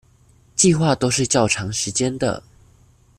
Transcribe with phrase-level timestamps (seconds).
[0.57, 2.41] 計畫都是較長時間的